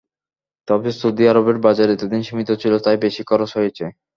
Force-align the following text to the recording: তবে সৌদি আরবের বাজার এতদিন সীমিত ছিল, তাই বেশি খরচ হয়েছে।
তবে 0.67 0.89
সৌদি 0.99 1.23
আরবের 1.27 1.57
বাজার 1.65 1.89
এতদিন 1.91 2.21
সীমিত 2.23 2.49
ছিল, 2.61 2.73
তাই 2.85 2.97
বেশি 3.05 3.21
খরচ 3.29 3.49
হয়েছে। 3.57 3.85